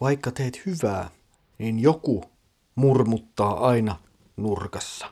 Vaikka 0.00 0.30
teet 0.30 0.66
hyvää, 0.66 1.10
niin 1.58 1.78
joku 1.78 2.24
murmuttaa 2.74 3.66
aina 3.68 3.96
nurkassa. 4.36 5.06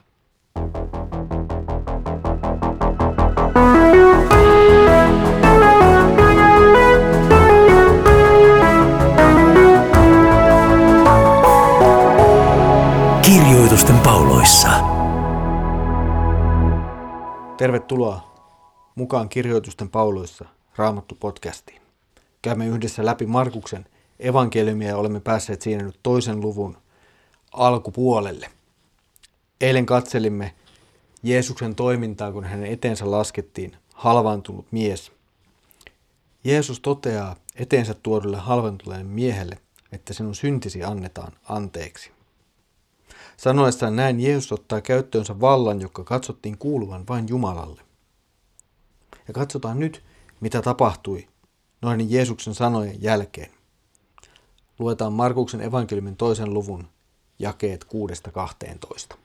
Kirjoitusten 13.23 13.99
pauloissa. 13.99 14.69
Tervetuloa 17.57 18.33
mukaan 18.95 19.29
Kirjoitusten 19.29 19.89
pauloissa 19.89 20.45
Raamattu 20.77 21.15
podcastiin. 21.15 21.83
Käymme 22.43 22.67
yhdessä 22.67 23.05
läpi 23.05 23.27
Markuksen 23.27 23.87
evankeliumia 24.23 24.89
ja 24.89 24.97
olemme 24.97 25.21
päässeet 25.21 25.63
siinä 25.63 25.85
nyt 25.85 26.01
toisen 26.03 26.41
luvun 26.41 26.77
alkupuolelle. 27.53 28.51
Eilen 29.61 29.87
katselimme 29.87 30.55
Jeesuksen 31.23 31.75
toimintaa, 31.75 32.33
kun 32.33 32.45
hänen 32.45 32.73
eteensä 32.73 33.11
laskettiin 33.11 33.77
halvaantunut 33.95 34.67
mies. 34.71 35.13
Jeesus 36.45 36.81
toteaa 36.81 37.37
eteensä 37.55 37.95
tuodulle 37.95 38.37
halvantuneelle 38.37 39.05
miehelle, 39.05 39.59
että 39.93 40.13
sinun 40.13 40.35
syntisi 40.35 40.85
annetaan 40.85 41.33
anteeksi. 41.49 42.11
Sanoessaan 43.37 43.97
näin 43.97 44.21
Jeesus 44.21 44.53
ottaa 44.53 44.81
käyttöönsä 44.81 45.41
vallan, 45.41 45.81
joka 45.81 46.05
katsottiin 46.05 46.59
kuuluvan 46.59 47.05
vain 47.09 47.29
Jumalalle. 47.29 47.83
Ja 49.29 49.35
katsotaan 49.35 49.79
nyt, 49.79 50.03
mitä 50.41 50.63
tapahtui 50.63 51.29
noin 51.83 52.11
Jeesuksen 52.11 52.55
sanojen 52.55 53.03
jälkeen. 53.03 53.51
Luetaan 54.83 55.13
Markuksen 55.13 55.61
evankeliumin 55.61 56.17
toisen 56.17 56.55
luvun 56.55 56.89
jakeet 57.39 57.87
6-12. 59.13 59.17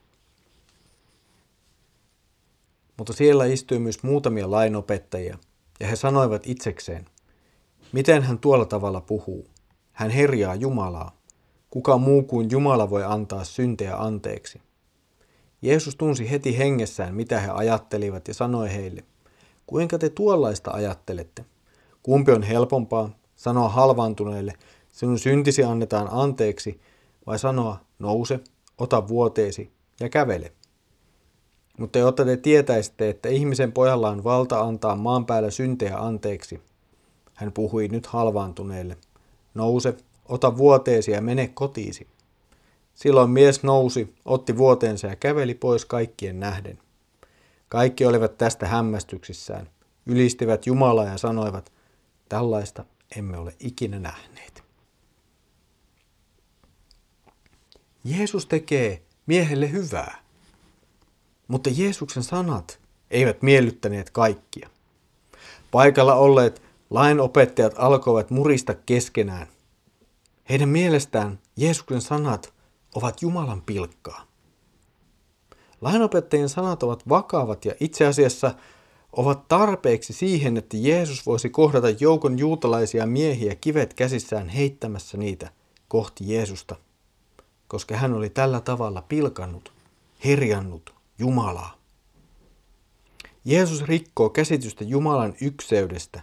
Mutta 2.98 3.14
siellä 3.14 3.46
istui 3.46 3.80
myös 3.80 4.04
muutamia 4.04 4.52
lainopettajia, 4.52 5.38
ja 5.80 5.88
he 5.88 5.96
sanoivat 5.96 6.48
itsekseen, 6.48 7.06
miten 7.92 8.24
hän 8.24 8.40
tuolla 8.40 8.66
tavalla 8.66 9.02
puhuu. 9.02 9.48
Hän 9.92 10.10
herjaa 10.10 10.56
Jumalaa. 10.56 11.18
Kuka 11.70 11.98
muu 11.98 12.24
kuin 12.24 12.52
Jumala 12.52 12.90
voi 12.90 13.04
antaa 13.04 13.44
syntejä 13.44 13.96
anteeksi? 13.96 14.62
Jeesus 15.62 15.96
tunsi 15.96 16.32
heti 16.32 16.58
hengessään, 16.58 17.16
mitä 17.16 17.40
he 17.40 17.52
ajattelivat, 17.52 18.28
ja 18.28 18.34
sanoi 18.34 18.74
heille, 18.74 19.04
kuinka 19.68 19.98
te 19.98 20.10
tuollaista 20.10 20.72
ajattelette? 20.72 21.46
Kumpi 22.04 22.32
on 22.32 22.44
helpompaa, 22.44 23.10
sanoa 23.36 23.70
halvaantuneille, 23.70 24.54
sinun 24.98 25.20
syntisi 25.20 25.64
annetaan 25.64 26.08
anteeksi, 26.12 26.80
vai 27.28 27.40
sanoa, 27.40 27.80
nouse, 28.00 28.40
ota 28.78 29.08
vuoteesi 29.08 29.72
ja 30.00 30.10
kävele. 30.10 30.52
Mutta 31.80 32.00
jotta 32.00 32.26
te 32.26 32.38
tietäisitte, 32.38 33.10
että 33.10 33.30
ihmisen 33.30 33.72
pojalla 33.72 34.10
on 34.10 34.24
valta 34.24 34.60
antaa 34.60 34.96
maan 34.96 35.26
päällä 35.26 35.52
syntejä 35.52 35.98
anteeksi, 35.98 36.62
hän 37.34 37.52
puhui 37.52 37.88
nyt 37.88 38.06
halvaantuneelle, 38.06 38.98
nouse, 39.54 39.98
ota 40.26 40.58
vuoteesi 40.58 41.12
ja 41.12 41.22
mene 41.22 41.48
kotiisi. 41.54 42.08
Silloin 42.94 43.30
mies 43.30 43.64
nousi, 43.64 44.14
otti 44.26 44.58
vuoteensa 44.58 45.08
ja 45.08 45.16
käveli 45.16 45.54
pois 45.54 45.86
kaikkien 45.86 46.40
nähden. 46.40 46.80
Kaikki 47.70 48.06
olivat 48.06 48.38
tästä 48.38 48.68
hämmästyksissään, 48.68 49.70
ylistivät 50.06 50.68
Jumalaa 50.68 51.06
ja 51.06 51.18
sanoivat, 51.18 51.72
tällaista 52.30 52.86
emme 53.18 53.38
ole 53.38 53.56
ikinä 53.60 54.00
nähneet. 54.00 54.67
Jeesus 58.10 58.46
tekee 58.46 59.02
miehelle 59.26 59.72
hyvää, 59.72 60.24
mutta 61.48 61.70
Jeesuksen 61.74 62.24
sanat 62.24 62.80
eivät 63.12 63.42
miellyttäneet 63.42 64.10
kaikkia. 64.10 64.70
Paikalla 65.72 66.16
olleet 66.16 66.62
lainopettajat 66.90 67.74
alkoivat 67.78 68.30
murista 68.30 68.74
keskenään. 68.74 69.48
Heidän 70.50 70.70
mielestään 70.70 71.40
Jeesuksen 71.58 72.02
sanat 72.02 72.54
ovat 72.96 73.22
Jumalan 73.22 73.62
pilkkaa. 73.62 74.28
Lainopettajien 75.82 76.50
sanat 76.50 76.84
ovat 76.84 77.10
vakavat 77.10 77.66
ja 77.66 77.74
itse 77.80 78.06
asiassa 78.06 78.56
ovat 79.12 79.48
tarpeeksi 79.48 80.14
siihen, 80.14 80.58
että 80.58 80.78
Jeesus 80.78 81.26
voisi 81.26 81.50
kohdata 81.50 81.90
joukon 81.90 82.40
juutalaisia 82.40 83.06
miehiä 83.06 83.56
kivet 83.56 83.94
käsissään 83.94 84.50
heittämässä 84.50 85.18
niitä 85.18 85.52
kohti 85.88 86.34
Jeesusta, 86.34 86.76
koska 87.68 87.96
hän 87.98 88.14
oli 88.14 88.30
tällä 88.30 88.62
tavalla 88.62 89.02
pilkannut, 89.02 89.74
herjannut 90.26 90.94
Jumalaa. 91.20 91.78
Jeesus 93.46 93.84
rikkoo 93.84 94.30
käsitystä 94.30 94.84
Jumalan 94.84 95.34
ykseydestä 95.42 96.22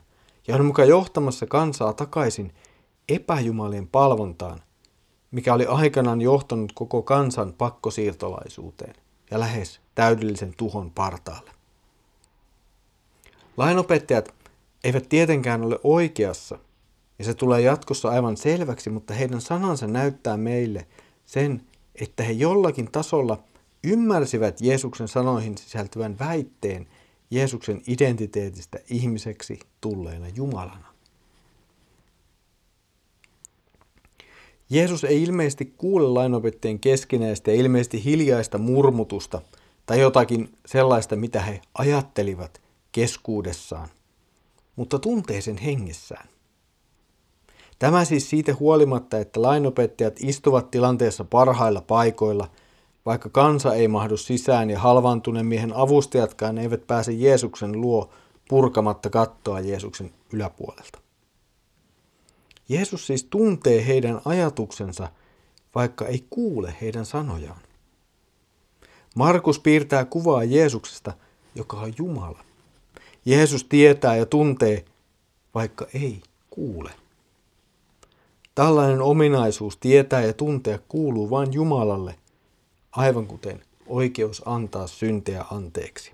ja 0.49 0.55
on 0.55 0.65
mukaan 0.65 0.89
johtamassa 0.89 1.47
kansaa 1.47 1.93
takaisin 1.93 2.53
epäjumalien 3.09 3.89
palvontaan, 3.89 4.61
mikä 5.31 5.55
oli 5.55 5.67
aikanaan 5.67 6.21
johtanut 6.21 6.73
koko 6.75 7.03
kansan 7.03 7.53
pakkosiirtolaisuuteen 7.53 8.95
ja 9.31 9.41
lähes 9.41 9.81
täydellisen 9.95 10.55
tuhon 10.57 10.91
partaalle. 10.91 11.51
Lainopettajat 13.57 14.35
eivät 14.85 15.09
tietenkään 15.09 15.63
ole 15.63 15.79
oikeassa, 15.85 16.59
ja 17.19 17.25
se 17.25 17.35
tulee 17.35 17.61
jatkossa 17.61 18.09
aivan 18.09 18.37
selväksi, 18.37 18.91
mutta 18.91 19.15
heidän 19.15 19.41
sanansa 19.41 19.87
näyttää 19.87 20.37
meille 20.37 20.87
sen, 21.27 21.63
että 21.95 22.23
he 22.23 22.33
jollakin 22.33 22.93
tasolla 22.93 23.45
ymmärsivät 23.85 24.61
Jeesuksen 24.61 25.09
sanoihin 25.09 25.59
sisältyvän 25.59 26.19
väitteen 26.19 26.87
Jeesuksen 27.31 27.83
identiteetistä 27.87 28.79
ihmiseksi 28.91 29.59
tulleena 29.81 30.29
Jumalana. 30.29 30.95
Jeesus 34.71 35.05
ei 35.05 35.23
ilmeisesti 35.23 35.65
kuule 35.65 36.09
lainopettajien 36.09 36.79
keskinäistä 36.79 37.51
ja 37.51 37.57
ilmeisesti 37.57 38.05
hiljaista 38.05 38.59
murmutusta 38.59 39.43
tai 39.87 40.01
jotakin 40.01 40.53
sellaista, 40.67 41.17
mitä 41.17 41.43
he 41.43 41.61
ajattelivat 41.75 42.61
keskuudessaan, 42.93 43.89
mutta 44.77 44.99
tuntee 44.99 45.41
sen 45.41 45.57
hengessään. 45.57 46.29
Tämä 47.79 48.05
siis 48.05 48.31
siitä 48.31 48.55
huolimatta, 48.61 49.19
että 49.19 49.43
lainopettajat 49.43 50.15
istuvat 50.21 50.71
tilanteessa 50.71 51.25
parhailla 51.25 51.81
paikoilla, 51.81 52.51
vaikka 53.07 53.29
kansa 53.29 53.75
ei 53.75 53.89
mahdu 53.89 54.17
sisään 54.17 54.71
ja 54.71 54.79
halvaantuneen 54.79 55.47
miehen 55.47 55.77
avustajatkaan 55.77 56.59
eivät 56.59 56.87
pääse 56.87 57.13
Jeesuksen 57.13 57.81
luo 57.81 58.11
purkamatta 58.49 59.11
kattoa 59.11 59.61
Jeesuksen 59.61 60.11
yläpuolelta. 60.33 61.01
Jeesus 62.69 63.07
siis 63.07 63.25
tuntee 63.25 63.87
heidän 63.87 64.21
ajatuksensa, 64.25 65.09
vaikka 65.75 66.07
ei 66.07 66.27
kuule 66.31 66.75
heidän 66.81 67.07
sanojaan. 67.07 67.61
Markus 69.17 69.59
piirtää 69.59 70.05
kuvaa 70.05 70.45
Jeesuksesta, 70.45 71.13
joka 71.55 71.77
on 71.77 71.93
Jumala. 71.99 72.45
Jeesus 73.25 73.65
tietää 73.65 74.17
ja 74.17 74.27
tuntee, 74.27 74.85
vaikka 75.55 75.87
ei 75.95 76.23
kuule. 76.51 76.91
Tällainen 78.55 79.03
ominaisuus 79.03 79.77
tietää 79.77 80.23
ja 80.23 80.33
tuntea 80.33 80.79
kuuluu 80.89 81.31
vain 81.31 81.53
Jumalalle, 81.53 82.15
aivan 82.93 83.27
kuten 83.27 83.63
oikeus 83.87 84.43
antaa 84.47 84.87
synteä 84.87 85.45
anteeksi. 85.51 86.13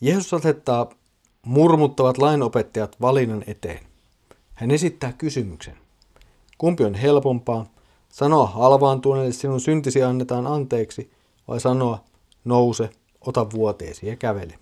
Jeesus 0.00 0.34
asettaa 0.34 0.90
murmuttavat 1.46 2.18
lainopettajat 2.18 3.00
valinnan 3.00 3.44
eteen. 3.46 3.86
Hän 4.54 4.70
esittää 4.70 5.12
kysymyksen. 5.12 5.76
Kumpi 6.58 6.84
on 6.84 6.94
helpompaa, 6.94 7.66
sanoa 8.08 8.46
halvaantuneelle 8.46 9.32
sinun 9.32 9.60
syntisi 9.60 10.02
annetaan 10.02 10.46
anteeksi, 10.46 11.10
vai 11.48 11.60
sanoa 11.60 12.04
nouse, 12.44 12.90
ota 13.20 13.50
vuoteesi 13.50 14.06
ja 14.06 14.16
kävele. 14.16 14.58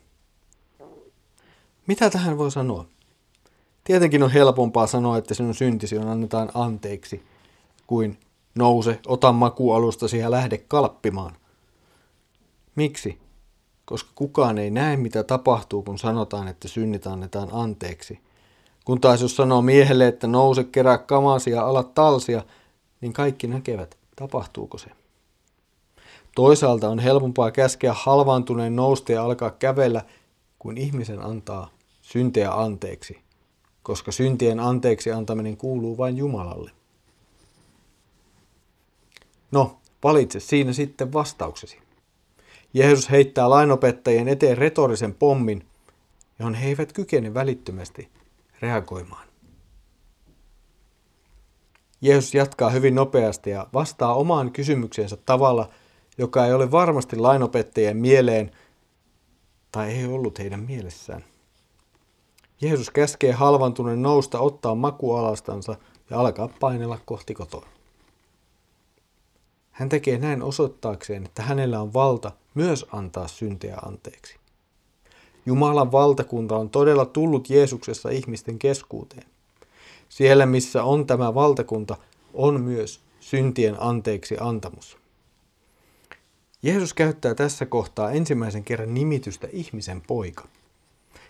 Mitä 1.87 2.11
tähän 2.11 2.39
voi 2.39 2.51
sanoa? 2.51 2.85
Tietenkin 3.85 4.23
on 4.23 4.31
helpompaa 4.31 4.87
sanoa, 4.87 5.19
että 5.19 5.35
sinun 5.35 5.55
syntisi 5.55 5.99
on 5.99 6.09
annetaan 6.09 6.51
anteeksi, 6.55 7.23
kuin 7.87 8.19
nouse, 8.55 9.01
ota 9.07 9.33
makualustasi 9.33 10.19
ja 10.19 10.31
lähde 10.31 10.59
kalppimaan. 10.59 11.37
Miksi? 12.75 13.19
Koska 13.85 14.11
kukaan 14.15 14.59
ei 14.59 14.71
näe, 14.71 14.97
mitä 14.97 15.23
tapahtuu, 15.23 15.83
kun 15.83 15.99
sanotaan, 15.99 16.49
että 16.49 16.69
synnit 16.69 17.07
annetaan 17.07 17.49
anteeksi. 17.53 18.21
Kun 18.85 19.01
taas 19.01 19.23
jos 19.23 19.37
sanoo 19.37 19.63
miehelle, 19.63 20.09
että 20.09 20.27
nouse, 20.27 20.65
kerää 20.65 20.99
kamasi 20.99 21.51
ja 21.51 21.67
ala 21.67 21.83
talsia, 21.83 22.43
niin 23.01 23.13
kaikki 23.13 23.47
näkevät, 23.47 23.99
tapahtuuko 24.17 24.79
se. 24.79 24.91
Toisaalta 26.35 26.89
on 26.89 26.99
helpompaa 26.99 27.51
käskeä 27.51 27.93
halvaantuneen 27.93 28.77
nousta 28.77 29.13
ja 29.13 29.25
alkaa 29.25 29.51
kävellä, 29.51 30.05
kuin 30.59 30.79
ihmisen 30.79 31.25
antaa 31.25 31.71
synteä 32.03 32.53
anteeksi, 32.53 33.21
koska 33.89 34.13
syntien 34.13 34.61
anteeksi 34.61 35.13
antaminen 35.13 35.57
kuuluu 35.57 35.99
vain 35.99 36.17
Jumalalle. 36.17 36.71
No, 39.51 39.79
valitse 40.05 40.41
siinä 40.41 40.73
sitten 40.73 41.13
vastauksesi. 41.13 41.79
Jeesus 42.75 43.11
heittää 43.11 43.51
lainopettajien 43.51 44.29
eteen 44.29 44.59
retorisen 44.59 45.15
pommin, 45.15 45.67
johon 46.39 46.55
he 46.55 46.69
eivät 46.69 46.93
kykene 46.93 47.35
välittömästi 47.35 48.09
reagoimaan. 48.61 49.29
Jeesus 52.01 52.35
jatkaa 52.35 52.71
hyvin 52.71 52.95
nopeasti 52.95 53.51
ja 53.51 53.67
vastaa 53.73 54.15
omaan 54.15 54.53
kysymykseensä 54.53 55.17
tavalla, 55.17 55.71
joka 56.19 56.47
ei 56.47 56.53
ole 56.53 56.71
varmasti 56.71 57.17
lainopettajien 57.17 57.97
mieleen 57.97 58.51
tai 59.73 59.91
ei 59.91 60.05
ollut 60.05 60.39
heidän 60.39 60.61
mielessään. 60.61 61.25
Jeesus 62.61 62.91
käskee 62.91 63.33
halvantuneen 63.33 64.03
nousta 64.03 64.41
ottaa 64.41 64.75
makualastansa 64.75 65.77
ja 66.11 66.21
alkaa 66.21 66.49
painella 66.61 66.99
kohti 67.05 67.35
kotoa. 67.35 67.67
Hän 69.71 69.89
tekee 69.89 70.19
näin 70.19 70.43
osoittaakseen, 70.43 71.25
että 71.25 71.43
hänellä 71.43 71.81
on 71.81 71.95
valta 71.95 72.33
myös 72.55 72.87
antaa 72.93 73.29
syntejä 73.29 73.77
anteeksi. 73.87 74.37
Jumalan 75.47 75.93
valtakunta 75.93 76.57
on 76.57 76.71
todella 76.71 77.05
tullut 77.05 77.51
Jeesuksessa 77.51 78.11
ihmisten 78.11 78.59
keskuuteen. 78.59 79.27
Siellä, 80.09 80.47
missä 80.47 80.85
on 80.85 81.07
tämä 81.07 81.35
valtakunta, 81.35 81.97
on 82.35 82.61
myös 82.61 83.01
syntien 83.21 83.83
anteeksi 83.83 84.37
antamus. 84.41 84.99
Jeesus 86.63 86.95
käyttää 86.95 87.35
tässä 87.35 87.67
kohtaa 87.67 88.11
ensimmäisen 88.11 88.65
kerran 88.65 88.95
nimitystä 88.95 89.49
ihmisen 89.53 90.01
poika. 90.07 90.49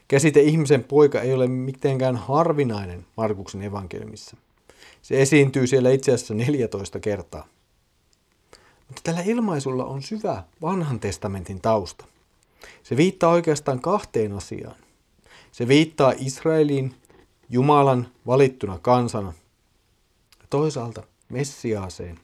Käsite 0.09 0.41
ihmisen 0.41 0.85
poika 0.85 1.21
ei 1.21 1.33
ole 1.33 1.47
mitenkään 1.47 2.17
harvinainen 2.17 3.07
Markuksen 3.17 3.63
evankeliumissa. 3.63 4.37
Se 5.03 5.23
esiintyy 5.23 5.67
siellä 5.67 5.91
itse 5.91 6.13
asiassa 6.13 6.35
14 6.35 7.01
kertaa. 7.01 7.47
Mutta 8.89 9.01
tällä 9.05 9.21
ilmaisulla 9.21 9.85
on 9.85 10.03
syvä 10.03 10.43
vanhan 10.63 11.01
testamentin 11.01 11.61
tausta. 11.61 12.05
Se 12.83 12.97
viittaa 12.97 13.31
oikeastaan 13.31 13.81
kahteen 13.81 14.33
asiaan. 14.33 14.77
Se 15.53 15.69
viittaa 15.69 16.13
Israeliin 16.19 16.95
Jumalan 17.51 18.09
valittuna 18.27 18.79
kansana 18.79 19.33
ja 20.41 20.47
toisaalta 20.51 21.03
Messiaaseen. 21.29 22.19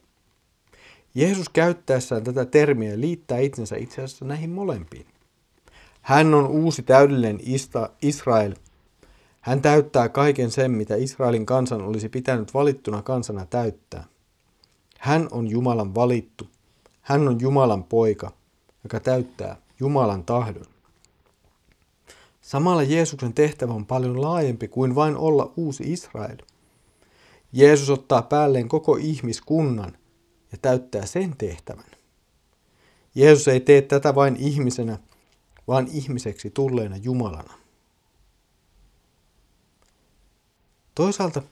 Jeesus 1.14 1.48
käyttäessään 1.48 2.24
tätä 2.24 2.44
termiä 2.44 3.00
liittää 3.00 3.38
itsensä 3.38 3.76
itse 3.76 4.02
asiassa 4.02 4.24
näihin 4.24 4.50
molempiin. 4.50 5.06
Hän 6.04 6.34
on 6.34 6.46
uusi 6.46 6.82
täydellinen 6.82 7.40
Israel. 8.02 8.54
Hän 9.40 9.62
täyttää 9.62 10.08
kaiken 10.08 10.50
sen, 10.50 10.70
mitä 10.70 10.96
Israelin 10.96 11.46
kansan 11.46 11.82
olisi 11.82 12.08
pitänyt 12.08 12.54
valittuna 12.54 13.02
kansana 13.02 13.46
täyttää. 13.46 14.04
Hän 14.98 15.28
on 15.30 15.48
Jumalan 15.48 15.94
valittu. 15.94 16.48
Hän 17.00 17.28
on 17.28 17.40
Jumalan 17.40 17.84
poika, 17.84 18.32
joka 18.82 19.00
täyttää 19.00 19.56
Jumalan 19.80 20.24
tahdon. 20.24 20.66
Samalla 22.40 22.82
Jeesuksen 22.82 23.32
tehtävä 23.32 23.72
on 23.72 23.86
paljon 23.86 24.22
laajempi 24.22 24.68
kuin 24.68 24.94
vain 24.94 25.16
olla 25.16 25.52
uusi 25.56 25.92
Israel. 25.92 26.36
Jeesus 27.52 27.90
ottaa 27.90 28.22
päälleen 28.22 28.68
koko 28.68 28.96
ihmiskunnan 29.00 29.96
ja 30.52 30.58
täyttää 30.62 31.06
sen 31.06 31.34
tehtävän. 31.38 31.90
Jeesus 33.14 33.48
ei 33.48 33.60
tee 33.60 33.82
tätä 33.82 34.14
vain 34.14 34.36
ihmisenä, 34.36 34.98
vaan 35.68 35.88
ihmiseksi 35.92 36.50
tulleena 36.50 36.96
Jumalana. 36.96 37.54
Toisaalta 40.94 41.42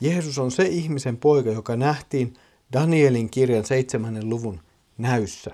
Jeesus 0.00 0.38
on 0.38 0.50
se 0.50 0.62
ihmisen 0.62 1.16
poika, 1.16 1.50
joka 1.50 1.76
nähtiin 1.76 2.34
Danielin 2.72 3.30
kirjan 3.30 3.64
seitsemännen 3.64 4.28
luvun 4.30 4.60
näyssä. 4.98 5.50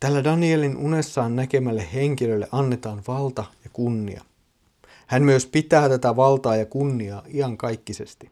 Tällä 0.00 0.24
Danielin 0.24 0.76
unessaan 0.76 1.36
näkemälle 1.36 1.88
henkilölle 1.92 2.48
annetaan 2.52 3.02
valta 3.08 3.44
ja 3.64 3.70
kunnia. 3.72 4.24
Hän 5.06 5.22
myös 5.22 5.46
pitää 5.46 5.88
tätä 5.88 6.16
valtaa 6.16 6.56
ja 6.56 6.66
kunniaa 6.66 7.22
iankaikkisesti. 7.34 8.30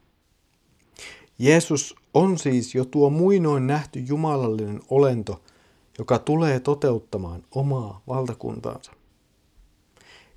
Jeesus 1.39 1.95
on 2.13 2.39
siis 2.39 2.75
jo 2.75 2.85
tuo 2.85 3.09
muinoin 3.09 3.67
nähty 3.67 3.99
jumalallinen 3.99 4.81
olento, 4.89 5.41
joka 5.99 6.19
tulee 6.19 6.59
toteuttamaan 6.59 7.43
omaa 7.51 8.01
valtakuntaansa. 8.07 8.91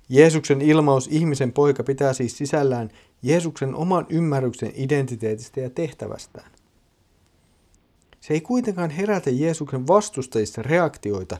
Jeesuksen 0.09 0.61
ilmaus 0.61 1.07
ihmisen 1.11 1.53
poika 1.53 1.83
pitää 1.83 2.13
siis 2.13 2.37
sisällään 2.37 2.89
Jeesuksen 3.21 3.75
oman 3.75 4.05
ymmärryksen 4.09 4.71
identiteetistä 4.75 5.59
ja 5.59 5.69
tehtävästään. 5.69 6.51
Se 8.21 8.33
ei 8.33 8.41
kuitenkaan 8.41 8.89
herätä 8.89 9.29
Jeesuksen 9.29 9.87
vastustajissa 9.87 10.61
reaktioita, 10.61 11.37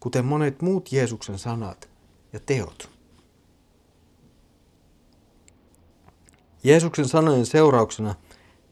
kuten 0.00 0.24
monet 0.24 0.62
muut 0.62 0.92
Jeesuksen 0.92 1.38
sanat 1.38 1.88
ja 2.32 2.40
teot. 2.40 2.90
Jeesuksen 6.64 7.08
sanojen 7.08 7.46
seurauksena 7.46 8.14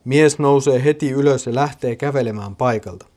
mies 0.04 0.38
nousee 0.38 0.84
heti 0.84 1.10
ylös 1.10 1.46
ja 1.46 1.54
lähtee 1.54 1.96
kävelemään 1.96 2.56
paikalta. 2.56 3.11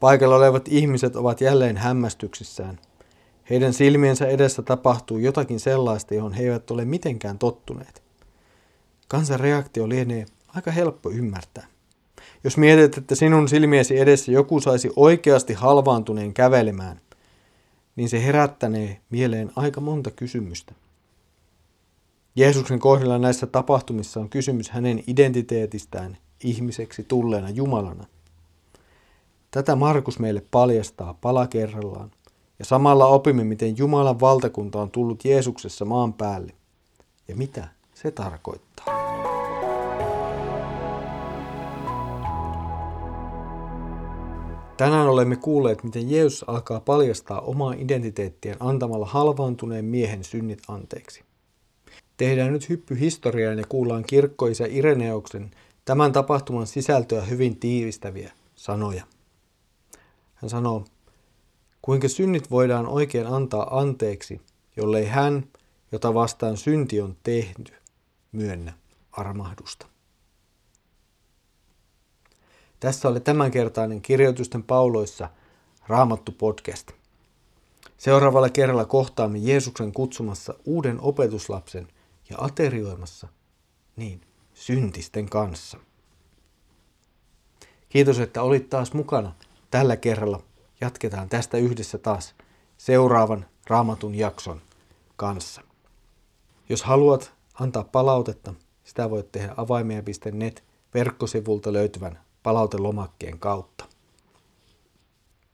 Paikalla 0.00 0.36
olevat 0.36 0.68
ihmiset 0.68 1.16
ovat 1.16 1.40
jälleen 1.40 1.76
hämmästyksissään. 1.76 2.78
Heidän 3.50 3.72
silmiensä 3.72 4.26
edessä 4.26 4.62
tapahtuu 4.62 5.18
jotakin 5.18 5.60
sellaista, 5.60 6.14
johon 6.14 6.32
he 6.32 6.42
eivät 6.42 6.70
ole 6.70 6.84
mitenkään 6.84 7.38
tottuneet. 7.38 8.02
Kansan 9.08 9.40
reaktio 9.40 9.88
lienee 9.88 10.26
aika 10.48 10.70
helppo 10.70 11.10
ymmärtää. 11.10 11.66
Jos 12.44 12.56
mietit, 12.56 12.98
että 12.98 13.14
sinun 13.14 13.48
silmiesi 13.48 13.98
edessä 13.98 14.32
joku 14.32 14.60
saisi 14.60 14.90
oikeasti 14.96 15.54
halvaantuneen 15.54 16.34
kävelemään, 16.34 17.00
niin 17.96 18.08
se 18.08 18.24
herättänee 18.24 19.00
mieleen 19.10 19.50
aika 19.56 19.80
monta 19.80 20.10
kysymystä. 20.10 20.74
Jeesuksen 22.36 22.78
kohdalla 22.78 23.18
näissä 23.18 23.46
tapahtumissa 23.46 24.20
on 24.20 24.28
kysymys 24.28 24.70
hänen 24.70 25.04
identiteetistään 25.06 26.16
ihmiseksi 26.44 27.04
tulleena 27.04 27.50
Jumalana. 27.50 28.06
Tätä 29.50 29.76
Markus 29.76 30.18
meille 30.18 30.42
paljastaa 30.50 31.14
pala 31.20 31.46
kerrallaan, 31.46 32.10
ja 32.58 32.64
samalla 32.64 33.06
opimme, 33.06 33.44
miten 33.44 33.78
Jumalan 33.78 34.20
valtakunta 34.20 34.80
on 34.80 34.90
tullut 34.90 35.24
Jeesuksessa 35.24 35.84
maan 35.84 36.12
päälle, 36.12 36.52
ja 37.28 37.36
mitä 37.36 37.68
se 37.94 38.10
tarkoittaa. 38.10 38.86
Tänään 44.76 45.08
olemme 45.08 45.36
kuulleet, 45.36 45.84
miten 45.84 46.10
Jeesus 46.10 46.48
alkaa 46.48 46.80
paljastaa 46.80 47.40
omaa 47.40 47.72
identiteettiään 47.72 48.58
antamalla 48.60 49.06
halvaantuneen 49.06 49.84
miehen 49.84 50.24
synnit 50.24 50.62
anteeksi. 50.68 51.22
Tehdään 52.16 52.52
nyt 52.52 52.68
hyppy 52.68 53.00
historiaan 53.00 53.58
ja 53.58 53.64
kuullaan 53.68 54.04
kirkkoisa 54.04 54.64
Ireneoksen 54.68 55.50
tämän 55.84 56.12
tapahtuman 56.12 56.66
sisältöä 56.66 57.22
hyvin 57.22 57.56
tiivistäviä 57.56 58.32
sanoja. 58.54 59.04
Hän 60.42 60.50
sanoo, 60.50 60.84
kuinka 61.82 62.08
synnit 62.08 62.50
voidaan 62.50 62.86
oikein 62.86 63.26
antaa 63.26 63.78
anteeksi, 63.78 64.40
jollei 64.76 65.06
hän, 65.06 65.44
jota 65.92 66.14
vastaan 66.14 66.56
synti 66.56 67.00
on 67.00 67.16
tehty, 67.22 67.72
myönnä 68.32 68.72
armahdusta. 69.12 69.86
Tässä 72.80 73.08
oli 73.08 73.20
tämänkertainen 73.20 74.02
kirjoitusten 74.02 74.62
pauloissa 74.62 75.28
Raamattu 75.86 76.32
podcast. 76.32 76.90
Seuraavalla 77.98 78.48
kerralla 78.48 78.84
kohtaamme 78.84 79.38
Jeesuksen 79.38 79.92
kutsumassa 79.92 80.54
uuden 80.64 81.00
opetuslapsen 81.00 81.88
ja 82.30 82.36
aterioimassa, 82.38 83.28
niin, 83.96 84.20
syntisten 84.54 85.28
kanssa. 85.28 85.78
Kiitos, 87.88 88.18
että 88.18 88.42
olit 88.42 88.68
taas 88.70 88.92
mukana 88.92 89.34
tällä 89.70 89.96
kerralla. 89.96 90.42
Jatketaan 90.80 91.28
tästä 91.28 91.56
yhdessä 91.56 91.98
taas 91.98 92.34
seuraavan 92.78 93.46
Raamatun 93.66 94.14
jakson 94.14 94.60
kanssa. 95.16 95.62
Jos 96.68 96.82
haluat 96.82 97.32
antaa 97.54 97.84
palautetta, 97.84 98.54
sitä 98.84 99.10
voit 99.10 99.32
tehdä 99.32 99.54
avaimia.net 99.56 100.64
verkkosivulta 100.94 101.72
löytyvän 101.72 102.20
palautelomakkeen 102.42 103.38
kautta. 103.38 103.84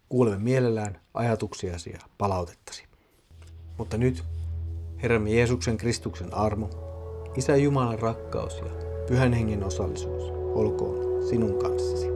Kuulemme 0.09 0.45
mielellään 0.45 1.01
ajatuksiasi 1.15 1.91
ja 1.91 1.99
palautettasi. 2.19 2.85
Mutta 3.79 3.97
nyt 3.97 4.25
Herramme 5.03 5.31
Jeesuksen 5.31 5.77
Kristuksen 5.77 6.35
armo, 6.35 6.71
Isä 7.37 7.57
Jumalan 7.57 7.99
rakkaus 7.99 8.59
ja 8.59 8.71
Pyhän 9.07 9.33
Hengen 9.33 9.65
osallisuus 9.65 10.23
olkoon 10.55 11.29
sinun 11.29 11.59
kanssasi. 11.59 12.14